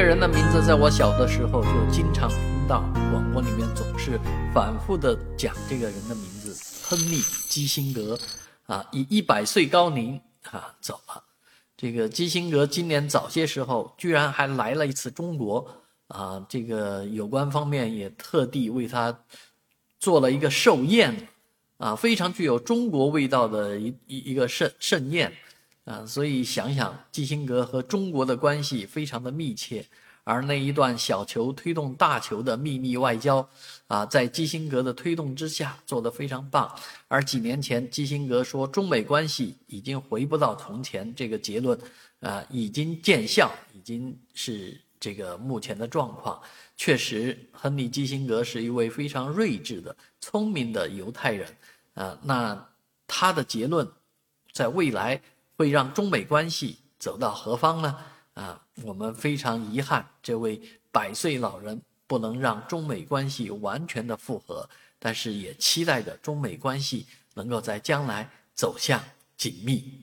[0.00, 2.80] 这人的名字，在我小的时候就经常听到，
[3.12, 4.18] 广播里面总是
[4.54, 7.18] 反复的讲这个人的名字——亨利·
[7.50, 8.18] 基辛格，
[8.64, 10.18] 啊，以一百岁高龄
[10.50, 11.22] 啊走了。
[11.76, 15.70] 这个基辛格今年早些时候居然还来了一次中国，
[16.08, 19.14] 啊，这个有关方面也特地为他
[19.98, 21.28] 做了一个寿宴，
[21.76, 25.30] 啊，非常具有中国味道的一一一个盛盛宴。
[25.90, 29.84] 啊，所以想想基辛格和中国的关系非常的密切，
[30.22, 33.44] 而那一段小球推动大球的秘密外交，
[33.88, 36.72] 啊，在基辛格的推动之下做得非常棒。
[37.08, 41.76] 而几年前基辛格说中美关系已经回不到从前，这个结论
[42.20, 46.40] 啊已经见效，已经是这个目前的状况。
[46.76, 51.56] 确实，亨利基辛格是一位非常睿智的、聪明的犹太人，
[51.94, 52.68] 啊，那
[53.08, 53.84] 他的结论
[54.52, 55.20] 在未来。
[55.60, 57.94] 会让中美关系走到何方呢？
[58.32, 60.58] 啊，我们非常遗憾，这位
[60.90, 64.66] 百岁老人不能让中美关系完全的复合，
[64.98, 68.98] 但是也期待着中美关系能够在将来走向
[69.36, 70.02] 紧密。